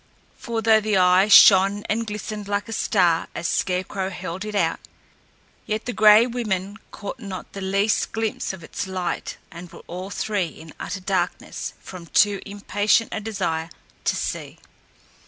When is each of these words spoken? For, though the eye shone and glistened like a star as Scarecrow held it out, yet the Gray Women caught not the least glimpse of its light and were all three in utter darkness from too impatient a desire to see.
For, 0.35 0.63
though 0.63 0.81
the 0.81 0.97
eye 0.97 1.27
shone 1.27 1.83
and 1.87 2.07
glistened 2.07 2.47
like 2.47 2.67
a 2.67 2.73
star 2.73 3.27
as 3.35 3.47
Scarecrow 3.47 4.09
held 4.09 4.43
it 4.43 4.55
out, 4.55 4.79
yet 5.67 5.85
the 5.85 5.93
Gray 5.93 6.25
Women 6.25 6.79
caught 6.89 7.19
not 7.19 7.53
the 7.53 7.61
least 7.61 8.11
glimpse 8.11 8.51
of 8.51 8.63
its 8.63 8.87
light 8.87 9.37
and 9.51 9.71
were 9.71 9.83
all 9.85 10.09
three 10.09 10.47
in 10.47 10.73
utter 10.79 11.01
darkness 11.01 11.73
from 11.81 12.07
too 12.07 12.41
impatient 12.47 13.09
a 13.13 13.19
desire 13.19 13.69
to 14.05 14.15
see. 14.15 14.57